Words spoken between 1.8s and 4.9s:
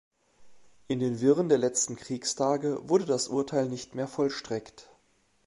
Kriegstage wurde das Urteil nicht mehr vollstreckt.